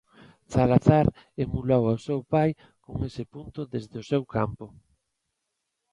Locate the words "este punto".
3.09-3.59